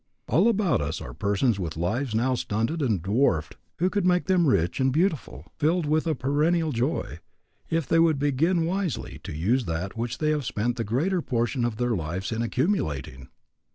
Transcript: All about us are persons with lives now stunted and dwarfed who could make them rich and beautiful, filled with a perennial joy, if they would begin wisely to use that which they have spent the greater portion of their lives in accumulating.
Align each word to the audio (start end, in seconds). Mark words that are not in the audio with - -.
All 0.27 0.47
about 0.47 0.81
us 0.81 0.99
are 0.99 1.13
persons 1.13 1.59
with 1.59 1.77
lives 1.77 2.15
now 2.15 2.33
stunted 2.33 2.81
and 2.81 3.03
dwarfed 3.03 3.55
who 3.77 3.87
could 3.87 4.03
make 4.03 4.25
them 4.25 4.47
rich 4.47 4.79
and 4.79 4.91
beautiful, 4.91 5.51
filled 5.59 5.85
with 5.85 6.07
a 6.07 6.15
perennial 6.15 6.71
joy, 6.71 7.19
if 7.69 7.87
they 7.87 7.99
would 7.99 8.17
begin 8.17 8.65
wisely 8.65 9.19
to 9.23 9.31
use 9.31 9.65
that 9.65 9.95
which 9.95 10.17
they 10.17 10.31
have 10.31 10.43
spent 10.43 10.77
the 10.77 10.83
greater 10.83 11.21
portion 11.21 11.63
of 11.63 11.75
their 11.77 11.95
lives 11.95 12.31
in 12.31 12.41
accumulating. 12.41 13.29